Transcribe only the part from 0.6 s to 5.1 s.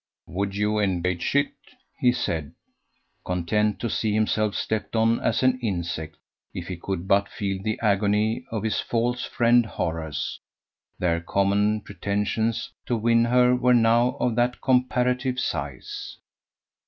engage it?" he said, content to see himself stepped